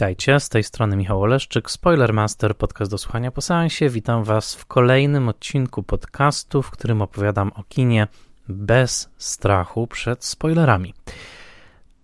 [0.00, 3.90] Witajcie, z tej strony Michał Oleszczyk, Spoilermaster, podcast do słuchania po seansie.
[3.90, 8.08] Witam Was w kolejnym odcinku podcastu, w którym opowiadam o kinie
[8.48, 10.94] bez strachu przed spoilerami.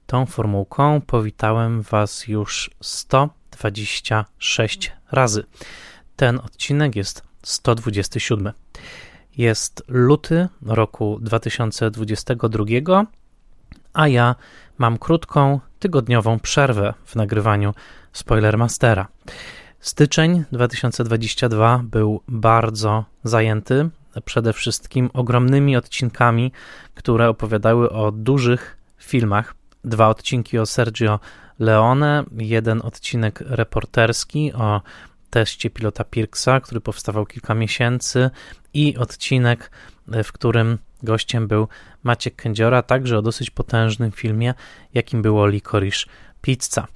[0.07, 5.45] Tą formułką powitałem Was już 126 razy.
[6.17, 8.53] Ten odcinek jest 127.
[9.37, 13.07] Jest luty roku 2022,
[13.93, 14.35] a ja
[14.79, 17.75] mam krótką, tygodniową przerwę w nagrywaniu
[18.13, 19.09] Spoilermastera.
[19.81, 23.91] Styczeń 2022 był bardzo zajęty,
[24.25, 26.53] przede wszystkim ogromnymi odcinkami,
[26.95, 29.55] które opowiadały o dużych filmach.
[29.85, 31.21] Dwa odcinki o Sergio
[31.59, 34.83] Leone, jeden odcinek reporterski o
[35.31, 38.31] teście pilota Pirksa, który powstawał kilka miesięcy,
[38.75, 39.71] i odcinek,
[40.25, 41.69] w którym gościem był
[42.07, 44.55] Maciek Kędziora, także o dosyć potężnym filmie,
[44.95, 46.07] jakim było Licorice
[46.47, 46.87] Pizza.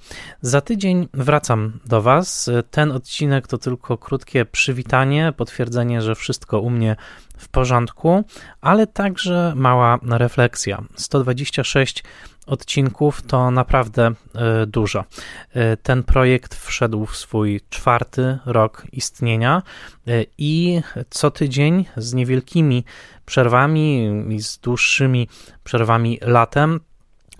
[0.41, 2.49] Za tydzień wracam do Was.
[2.71, 6.95] Ten odcinek to tylko krótkie przywitanie, potwierdzenie, że wszystko u mnie
[7.37, 8.23] w porządku,
[8.61, 10.83] ale także mała refleksja.
[10.95, 12.03] 126
[12.47, 15.03] odcinków to naprawdę e, dużo.
[15.53, 19.63] E, ten projekt wszedł w swój czwarty rok istnienia
[20.07, 22.83] e, i co tydzień z niewielkimi
[23.25, 25.27] przerwami i z dłuższymi
[25.63, 26.79] przerwami latem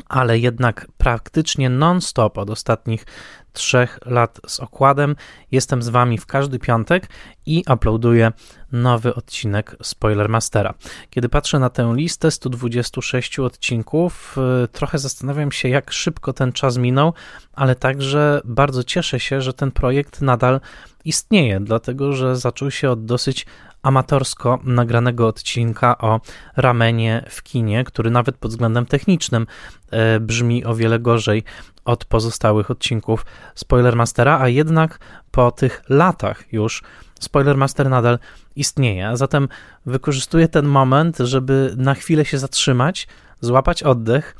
[0.10, 3.06] ale jednak praktycznie non-stop od ostatnich
[3.54, 5.16] trzech lat z okładem.
[5.52, 7.08] Jestem z Wami w każdy piątek
[7.46, 8.32] i uploaduję
[8.72, 10.74] nowy odcinek Spoilermastera.
[11.10, 16.78] Kiedy patrzę na tę listę 126 odcinków, y, trochę zastanawiam się, jak szybko ten czas
[16.78, 17.14] minął,
[17.54, 20.60] ale także bardzo cieszę się, że ten projekt nadal
[21.06, 23.46] istnieje, dlatego że zaczął się od dosyć
[23.84, 26.22] amatorsko nagranego odcinka o
[26.58, 29.48] ramenie w kinie, który nawet pod względem technicznym
[29.92, 31.44] e, brzmi o wiele gorzej
[31.86, 33.26] od pozostałych odcinków
[33.56, 35.00] Spoilermastera, a jednak
[35.32, 36.84] po tych latach już
[37.20, 38.20] Spoilermaster nadal
[38.56, 39.12] istnieje.
[39.14, 39.48] Zatem
[39.86, 43.08] wykorzystuję ten moment, żeby na chwilę się zatrzymać,
[43.42, 44.36] złapać oddech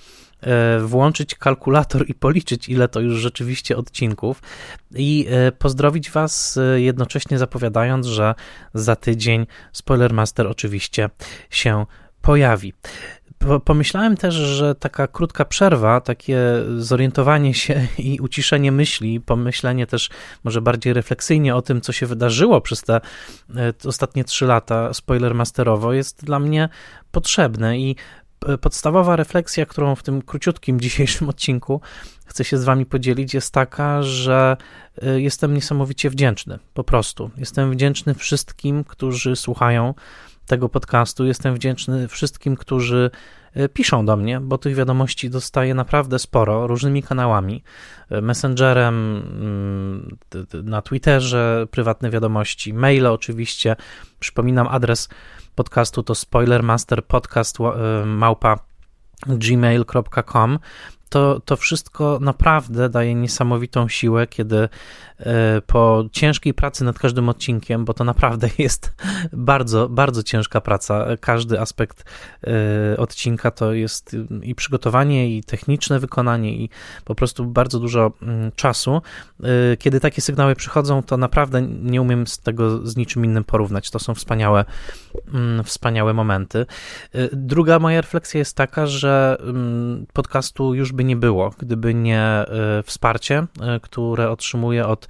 [0.82, 4.42] włączyć kalkulator i policzyć, ile to już rzeczywiście odcinków,
[4.96, 8.36] i e, pozdrowić Was, e, jednocześnie zapowiadając, że
[8.74, 11.10] za tydzień Spoilermaster oczywiście
[11.50, 11.86] się
[12.22, 12.74] pojawi.
[13.66, 16.40] Pomyślałem też, że taka krótka przerwa, takie
[16.78, 20.10] zorientowanie się i uciszenie myśli, pomyślenie też
[20.44, 23.02] może bardziej refleksyjnie o tym, co się wydarzyło przez te
[23.86, 26.70] ostatnie trzy lata spoilermasterowo, jest dla mnie
[27.12, 27.96] potrzebne i
[28.62, 31.82] podstawowa refleksja, którą w tym króciutkim dzisiejszym odcinku
[32.26, 34.58] chcę się z Wami podzielić, jest taka, że
[35.04, 36.60] y, jestem niesamowicie wdzięczny.
[36.74, 37.30] Po prostu.
[37.38, 39.94] Jestem wdzięczny wszystkim, którzy słuchają
[40.52, 41.26] tego podcastu.
[41.26, 43.12] Jestem wdzięczny wszystkim, którzy
[43.58, 47.64] y, piszą do mnie, bo tych wiadomości dostaję naprawdę sporo różnymi kanałami.
[48.12, 50.18] Y, messengerem, mm,
[50.64, 53.76] na Twitterze, prywatne wiadomości, maile oczywiście.
[54.20, 55.10] Przypominam adres
[55.56, 58.60] podcastu to spoilermasterpodcast e, małpa
[59.28, 60.60] gmail.com
[61.12, 64.70] to, to wszystko naprawdę daje niesamowitą siłę, kiedy
[65.20, 68.94] e, po ciężkiej pracy nad każdym odcinkiem, bo to naprawdę jest
[69.34, 71.06] bardzo, bardzo ciężka praca.
[71.20, 72.04] Każdy aspekt
[72.44, 76.70] e, odcinka to jest i przygotowanie, i techniczne wykonanie, i
[77.06, 79.02] po prostu bardzo dużo mm, czasu.
[79.44, 83.92] E, kiedy takie sygnały przychodzą, to naprawdę nie umiem z tego z niczym innym porównać.
[83.92, 84.66] To są wspaniałe,
[85.34, 86.66] mm, wspaniałe momenty.
[87.32, 92.20] Druga moja refleksja jest taka, że mm, podcastu już by by nie było, gdyby nie
[92.20, 92.46] e,
[92.84, 95.08] wsparcie, e, które otrzymuję od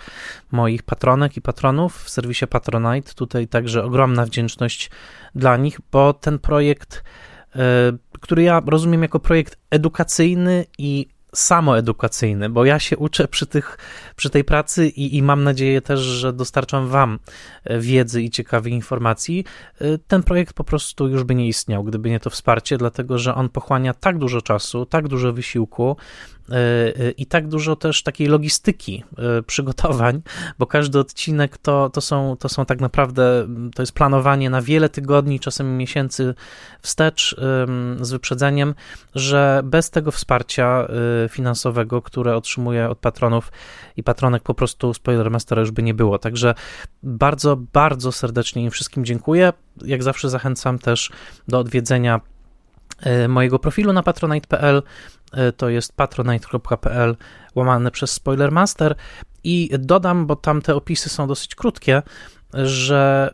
[0.51, 3.13] moich patronek i patronów w serwisie Patronite.
[3.13, 4.91] Tutaj także ogromna wdzięczność
[5.35, 7.03] dla nich, bo ten projekt,
[7.55, 7.59] e,
[8.21, 13.77] który ja rozumiem jako projekt edukacyjny i samoedukacyjny, bo ja się uczę przy, tych,
[14.15, 17.19] przy tej pracy i, i mam nadzieję też, że dostarczam Wam
[17.79, 19.45] wiedzy i ciekawych informacji.
[20.07, 23.49] Ten projekt po prostu już by nie istniał, gdyby nie to wsparcie, dlatego że on
[23.49, 25.95] pochłania tak dużo czasu, tak dużo wysiłku,
[26.40, 26.40] E, e,
[27.17, 30.21] i tak dużo też takiej logistyki e, przygotowań,
[30.59, 34.89] bo każdy odcinek to, to, są, to są tak naprawdę, to jest planowanie na wiele
[34.89, 36.33] tygodni, czasem miesięcy
[36.81, 37.35] wstecz
[38.01, 38.75] z wyprzedzeniem,
[39.15, 40.87] że bez tego wsparcia
[41.29, 43.51] finansowego, które otrzymuję od patronów
[43.97, 46.19] i patronek, po prostu Spoilermastera już by nie było.
[46.19, 46.55] Także
[47.03, 49.53] bardzo, bardzo serdecznie im wszystkim dziękuję.
[49.85, 51.11] Jak zawsze zachęcam też
[51.47, 52.21] do odwiedzenia
[53.27, 54.83] mojego profilu na patronite.pl.
[55.33, 57.15] E, to jest patronite.pl
[57.55, 58.95] łamane przez Spoilermaster
[59.43, 62.01] i dodam, bo tam te opisy są dosyć krótkie,
[62.53, 63.33] że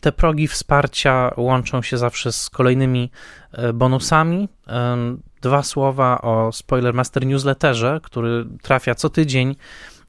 [0.00, 3.10] te progi wsparcia łączą się zawsze z kolejnymi
[3.52, 4.48] e, bonusami.
[5.40, 9.56] Dwa słowa o Spoilermaster newsletterze, który trafia co tydzień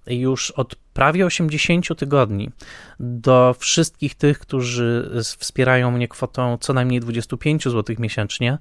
[0.07, 2.49] już od prawie 80 tygodni
[2.99, 8.57] do wszystkich tych, którzy wspierają mnie kwotą co najmniej 25 zł miesięcznie.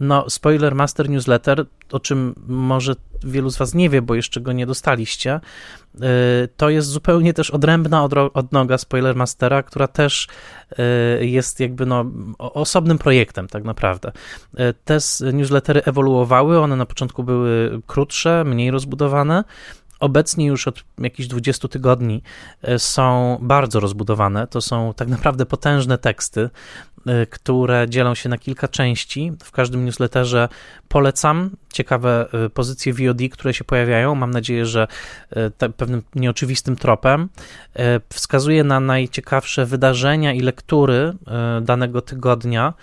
[0.00, 2.94] No, Spoiler Master Newsletter, o czym może
[3.24, 5.40] wielu z Was nie wie, bo jeszcze go nie dostaliście,
[5.94, 6.00] y,
[6.56, 10.28] to jest zupełnie też odrębna odnoga Spoiler Mastera, która też
[11.20, 12.04] y, jest jakby no,
[12.38, 14.12] osobnym projektem tak naprawdę.
[14.54, 14.98] Y, te
[15.32, 19.44] newslettery ewoluowały, one na początku były krótsze, mniej rozbudowane,
[20.00, 22.22] obecnie już od jakichś 20 tygodni
[22.62, 24.46] e, są bardzo rozbudowane.
[24.46, 26.50] To są tak naprawdę potężne teksty,
[27.06, 29.32] e, które dzielą się na kilka części.
[29.44, 30.48] W każdym newsletterze
[30.88, 34.14] polecam ciekawe e, pozycje VOD, które się pojawiają.
[34.14, 34.86] Mam nadzieję, że
[35.76, 37.28] pewnym nieoczywistym tropem
[38.12, 41.12] wskazuje na najciekawsze wydarzenia i lektury
[41.62, 42.74] danego tygodnia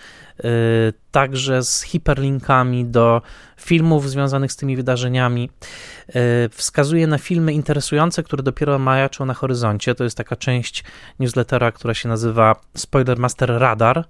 [1.11, 3.21] także z hiperlinkami do
[3.57, 5.49] filmów związanych z tymi wydarzeniami.
[6.09, 9.95] Y, wskazuje na filmy interesujące, które dopiero majaczą na horyzoncie.
[9.95, 10.83] To jest taka część
[11.19, 14.05] newslettera, która się nazywa Spoiler Master Radar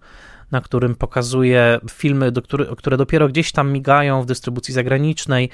[0.55, 5.49] na którym pokazuje filmy, do który, które dopiero gdzieś tam migają w dystrybucji zagranicznej.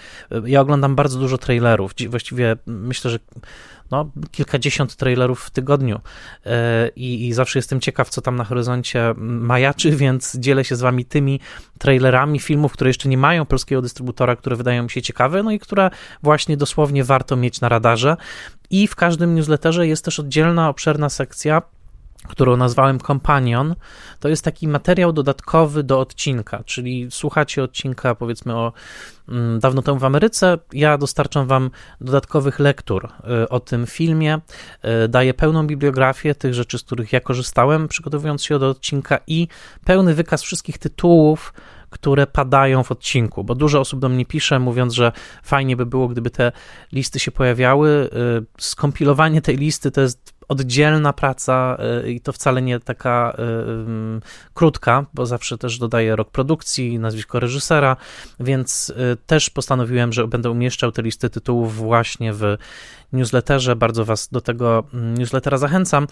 [0.46, 1.92] Ja oglądam bardzo dużo trailerów.
[2.10, 3.20] Właściwie myślę, że
[3.92, 6.00] no, kilkadziesiąt trailerów w tygodniu
[6.46, 10.82] e, I, i zawsze jestem ciekaw, co tam na horyzoncie majaczy, więc dzielę się z
[10.82, 11.40] wami tymi
[11.80, 15.60] trailerami filmów, które jeszcze nie mają polskiego dystrybutora, które wydają mi się ciekawe, no i
[15.60, 15.90] które
[16.24, 18.18] właśnie dosłownie warto mieć na radarze.
[18.70, 21.62] I w każdym newsletterze jest też oddzielna, obszerna sekcja
[22.28, 23.76] którą nazwałem Companion,
[24.20, 28.74] to jest taki materiał dodatkowy do odcinka, czyli słuchacie odcinka powiedzmy o
[29.30, 31.72] mm, dawno temu w Ameryce, ja dostarczam wam
[32.02, 33.10] dodatkowych lektur
[33.44, 34.40] y, o tym filmie,
[35.06, 39.48] y, daję pełną bibliografię tych rzeczy, z których ja korzystałem przygotowując się do odcinka i
[39.86, 41.54] pełny wykaz wszystkich tytułów,
[41.90, 45.12] które padają w odcinku, bo dużo osób do mnie pisze, mówiąc, że
[45.44, 46.52] fajnie by było, gdyby te
[46.92, 47.90] listy się pojawiały.
[47.90, 54.52] Y, skompilowanie tej listy to jest oddzielna praca y, i to wcale nie taka y,
[54.54, 57.98] krótka, bo zawsze też dodaję rok produkcji, nazwisko reżysera,
[58.40, 62.58] więc y, też postanowiłem, że będę umieszczał te listy tytułów właśnie w
[63.14, 63.76] newsletterze.
[63.76, 66.08] Bardzo Was do tego mm, newslettera zachęcam.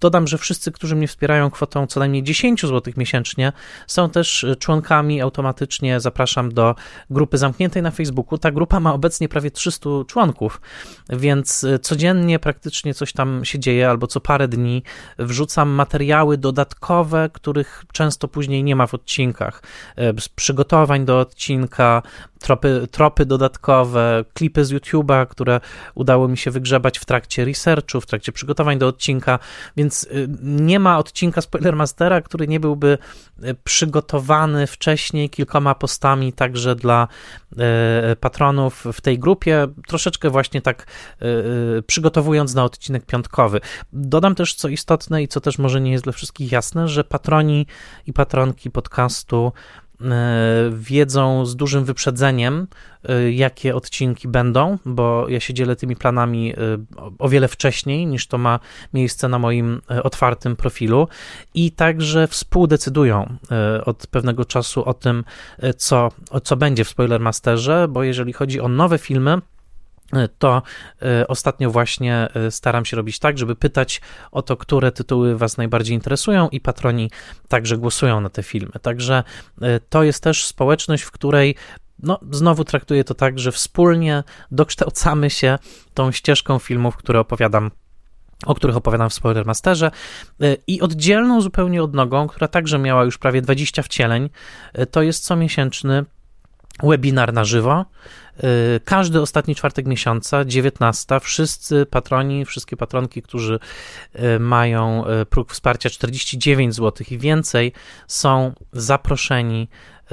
[0.00, 3.52] Dodam, że wszyscy, którzy mnie wspierają kwotą co najmniej 10 zł miesięcznie,
[3.86, 5.20] są też członkami.
[5.20, 6.74] Automatycznie zapraszam do
[7.10, 8.38] grupy zamkniętej na Facebooku.
[8.38, 10.60] Ta grupa ma obecnie prawie 300 członków,
[11.08, 14.82] więc codziennie praktycznie coś tam się dzieje, albo co parę dni
[15.18, 19.62] wrzucam materiały dodatkowe, których często później nie ma w odcinkach.
[20.20, 22.02] Z przygotowań do odcinka,
[22.42, 25.60] tropy, tropy dodatkowe, klipy z YouTube'a, które
[25.94, 29.38] udało mi się wygrzebać w trakcie researchu, w trakcie przygotowań do odcinka,
[29.76, 32.98] więc y, nie ma odcinka Spoilermastera, który nie byłby
[33.44, 37.08] y, przygotowany wcześniej kilkoma postami także dla
[38.20, 40.86] patronów w tej grupie, troszeczkę właśnie tak
[41.86, 43.41] przygotowując na odcinek piątkowy.
[43.92, 47.66] Dodam też, co istotne i co też może nie jest dla wszystkich jasne, że patroni
[48.06, 49.52] i patronki podcastu
[50.10, 52.66] E, wiedzą z dużym wyprzedzeniem,
[53.08, 56.56] e, jakie odcinki będą, bo ja się dzielę tymi planami e,
[57.18, 58.60] o wiele wcześniej niż to ma
[58.94, 61.08] miejsce na moim otwartym profilu.
[61.54, 63.36] I także współdecydują
[63.84, 65.24] od pewnego czasu o tym,
[65.76, 66.08] co,
[66.42, 69.38] co będzie w Spoilermasterze, bo jeżeli chodzi o nowe filmy,
[70.38, 70.62] to
[71.02, 74.00] e, ostatnio właśnie e, staram się robić tak, żeby pytać
[74.32, 77.10] o to, które tytuły Was najbardziej interesują i patroni
[77.48, 78.72] także głosują na te filmy.
[78.82, 79.24] Także
[79.62, 81.54] e, to jest też społeczność, w której
[81.98, 85.58] no, znowu traktuję to tak, że wspólnie dokształcamy się
[85.94, 87.70] tą ścieżką filmów, które opowiadam
[88.46, 89.90] o których opowiadam w Spoilermasterze
[90.66, 94.30] i oddzielną zupełnie odnogą, która także miała już prawie 20 wcieleń,
[94.90, 96.04] to jest comiesięczny
[96.82, 97.84] webinar na żywo.
[98.76, 103.58] Y, każdy ostatni czwartek miesiąca, 19, wszyscy patroni, wszystkie patronki, którzy
[104.14, 107.72] y, mają y, próg wsparcia 49 zł i więcej,
[108.06, 109.68] są zaproszeni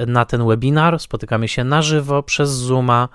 [0.06, 1.00] na ten webinar.
[1.00, 3.08] Spotykamy się na żywo przez Zooma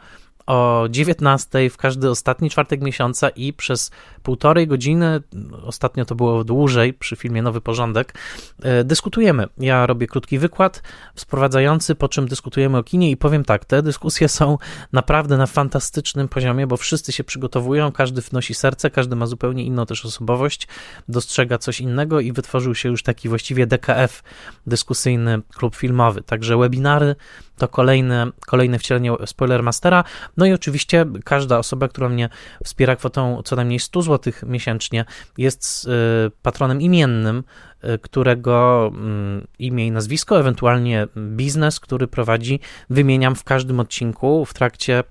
[0.45, 3.91] o 19 w każdy ostatni czwartek miesiąca i przez
[4.25, 5.21] półtorej godziny,
[5.63, 8.13] ostatnio to było dłużej przy filmie Nowy Porządek,
[8.61, 9.47] e, dyskutujemy.
[9.57, 10.81] Ja robię krótki wykład
[11.15, 14.57] sprowadzający, po czym dyskutujemy o kinie i powiem tak, te dyskusje są
[14.91, 19.85] naprawdę na fantastycznym poziomie, bo wszyscy się przygotowują, każdy wnosi serce, każdy ma zupełnie inną
[19.85, 20.67] też osobowość,
[21.07, 24.23] dostrzega coś innego i wytworzył się już taki właściwie DKF,
[24.67, 26.21] dyskusyjny klub filmowy.
[26.21, 27.15] Także webinary
[27.57, 30.03] to kolejne, kolejne wcielenie Spoilermastera.
[30.37, 32.29] No i oczywiście każda osoba, która mnie
[32.63, 35.05] wspiera kwotą co najmniej 100 zł miesięcznie,
[35.37, 37.43] jest y, patronem imiennym,
[37.83, 44.53] y, którego mm, imię i nazwisko, ewentualnie biznes, który prowadzi, wymieniam w każdym odcinku w
[44.53, 45.03] trakcie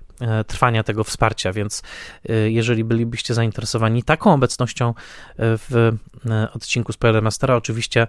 [0.47, 1.83] trwania tego wsparcia, więc
[2.47, 4.93] jeżeli bylibyście zainteresowani taką obecnością
[5.37, 5.91] w
[6.53, 8.07] odcinku Spoilermastera, oczywiście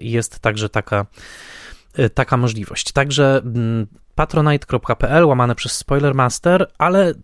[0.00, 1.06] jest także taka
[2.14, 2.92] taka możliwość.
[2.92, 7.14] Także mm, patronite.pl łamane przez Spoilermaster, ale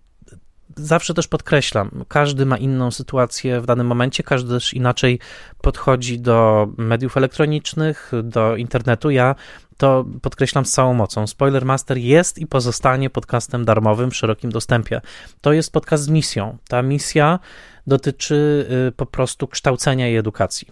[0.76, 5.18] zawsze też podkreślam, każdy ma inną sytuację w danym momencie, każdy też inaczej
[5.62, 9.10] podchodzi do mediów elektronicznych, do internetu.
[9.10, 9.34] Ja
[9.76, 11.26] to podkreślam z całą mocą.
[11.26, 15.00] Spoilermaster jest i pozostanie podcastem darmowym w szerokim dostępie.
[15.40, 16.58] To jest podcast z misją.
[16.68, 17.38] Ta misja
[17.86, 20.68] dotyczy y, po prostu kształcenia i edukacji.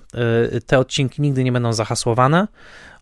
[0.55, 2.49] Y, te odcinki nigdy nie będą zahasłowane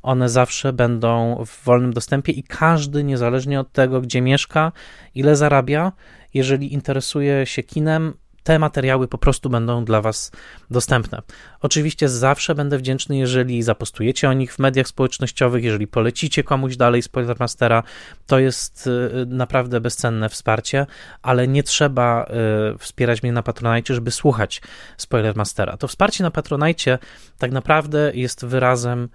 [0.02, 4.72] one zawsze będą w wolnym dostępie i każdy, niezależnie od tego, gdzie mieszka,
[5.14, 5.92] ile zarabia,
[6.34, 10.32] jeżeli interesuje się kinem, te materiały po prostu będą dla Was
[10.70, 11.22] dostępne.
[11.60, 17.02] Oczywiście zawsze będę wdzięczny, jeżeli zapostujecie o nich w mediach społecznościowych, jeżeli polecicie komuś dalej
[17.02, 17.82] Spoilermastera,
[18.26, 20.86] to jest y, naprawdę bezcenne wsparcie,
[21.22, 22.26] ale nie trzeba
[22.74, 24.62] y, wspierać mnie na Patronite, żeby słuchać
[24.96, 25.76] Spoilermastera.
[25.76, 26.98] To wsparcie na Patronite
[27.38, 29.08] tak naprawdę jest wyrazem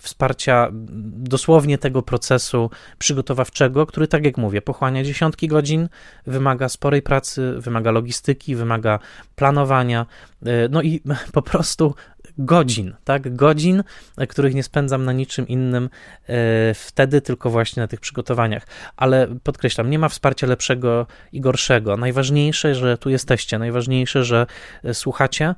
[0.00, 5.88] wsparcia dosłownie tego procesu przygotowawczego, który, tak jak mówię, pochłania dziesiątki godzin,
[6.26, 8.98] wymaga sporej pracy, wymaga logistyki, wymaga
[9.36, 10.06] planowania,
[10.46, 11.00] e, no i
[11.32, 11.94] po prostu
[12.38, 13.36] godzin, tak?
[13.36, 13.84] Godzin,
[14.28, 15.90] których nie spędzam na niczym innym
[16.28, 18.66] e, wtedy, tylko właśnie na tych przygotowaniach.
[18.96, 21.96] Ale podkreślam, nie ma wsparcia lepszego i gorszego.
[21.96, 24.46] Najważniejsze, że tu jesteście, najważniejsze, że
[24.84, 25.54] e, słuchacie e,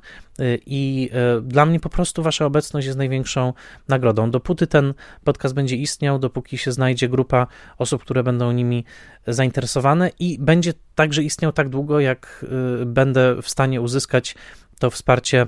[0.65, 1.09] i
[1.41, 3.53] dla mnie po prostu wasza obecność jest największą
[3.87, 4.31] nagrodą.
[4.31, 7.47] Dopóty ten podcast będzie istniał, dopóki się znajdzie grupa
[7.77, 8.85] osób, które będą nimi
[9.27, 12.45] zainteresowane i będzie także istniał tak długo, jak
[12.85, 14.35] będę w stanie uzyskać
[14.79, 15.47] to wsparcie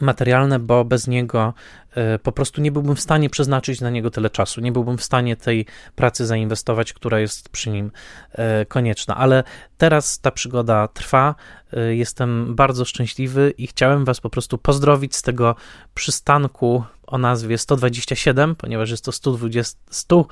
[0.00, 1.54] materialne, bo bez niego
[1.90, 5.04] e, po prostu nie byłbym w stanie przeznaczyć na niego tyle czasu, nie byłbym w
[5.04, 7.90] stanie tej pracy zainwestować, która jest przy nim
[8.32, 9.16] e, konieczna.
[9.16, 9.44] Ale
[9.78, 11.34] teraz ta przygoda trwa,
[11.72, 15.54] e, jestem bardzo szczęśliwy i chciałem Was po prostu pozdrowić z tego
[15.94, 20.26] przystanku o nazwie 127, ponieważ jest to 120, 100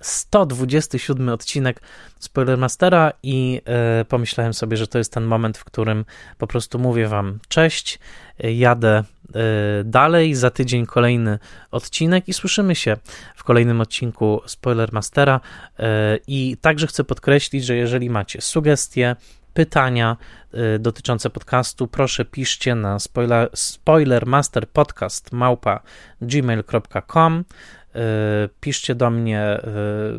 [0.00, 1.80] 127 odcinek
[2.18, 6.04] Spoilermastera i e, pomyślałem sobie, że to jest ten moment, w którym
[6.38, 7.98] po prostu mówię wam cześć,
[8.38, 9.04] jadę e,
[9.84, 11.38] dalej, za tydzień kolejny
[11.70, 12.96] odcinek i słyszymy się
[13.36, 15.40] w kolejnym odcinku Spoilermastera
[15.78, 19.16] e, i także chcę podkreślić, że jeżeli macie sugestie,
[19.54, 20.16] pytania
[20.78, 25.80] dotyczące podcastu, proszę piszcie na spoiler, spoilermasterpodcast małpa
[26.20, 27.44] gmail.com
[28.60, 29.60] piszcie do mnie e,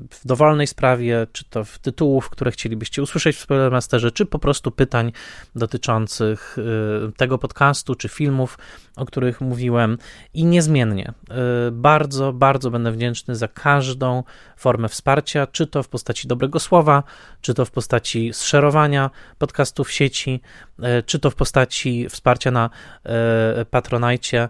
[0.10, 4.72] w dowolnej sprawie, czy to w tytułów, które chcielibyście usłyszeć w Spoilermasterze, czy po prostu
[4.72, 5.12] pytań
[5.56, 8.58] dotyczących e, tego podcastu, czy filmów,
[8.96, 9.98] o których mówiłem
[10.34, 11.14] i niezmiennie.
[11.72, 14.24] Bardzo, bardzo będę wdzięczny za każdą
[14.58, 17.04] formę wsparcia, czy to w postaci dobrego słowa,
[17.42, 20.42] czy to w postaci zszerowania podcastów w sieci,
[21.06, 22.70] czy to w postaci wsparcia na
[23.70, 24.50] Patronajcie.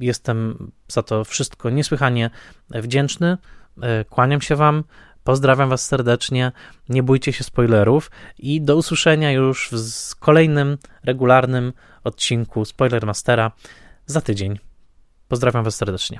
[0.00, 2.30] Jestem za to wszystko niesłychanie
[2.70, 3.38] wdzięczny.
[3.82, 4.84] E, kłaniam się Wam,
[5.24, 6.52] pozdrawiam Was serdecznie,
[6.88, 11.72] nie bójcie się spoilerów i do usłyszenia już w kolejnym regularnym
[12.04, 13.52] odcinku Spoilermastera
[14.06, 14.58] za tydzień.
[15.28, 16.18] Pozdrawiam Was serdecznie.